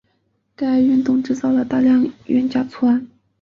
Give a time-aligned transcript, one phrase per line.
[0.55, 3.07] 该运动制造了大量冤假错案。